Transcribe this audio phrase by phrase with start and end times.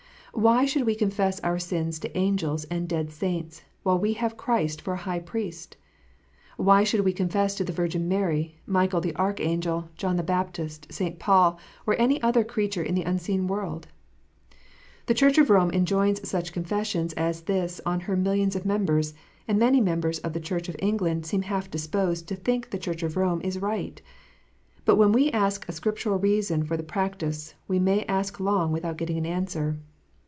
[0.33, 4.81] Why should we confess our sins to angels and dead saints, while we have Christ
[4.81, 5.75] for a High Priest
[6.55, 10.87] 1 Why should we confess to the Virgin Mary, Michael the Archangel, John the Baptist,
[10.89, 11.19] St.
[11.19, 13.87] Paul, or any other creature in the unseen world?
[15.07, 19.13] The Church of Rome enjoins such confession as this on her millions of members,
[19.49, 23.03] and many members of the Church of England seem half disposed to think the Church
[23.03, 24.01] of Rome is right!
[24.85, 28.95] But when we ask a Scriptural reason for the practice, we may ask long without
[28.97, 29.77] getting an answer.